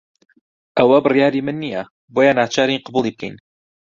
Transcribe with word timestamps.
ئەوە 0.77 0.97
بڕیاری 1.05 1.41
من 1.45 1.57
نییە، 1.63 1.83
بۆیە 2.13 2.33
ناچارین 2.39 2.83
قبوڵی 2.85 3.11
بکەین. 3.15 3.35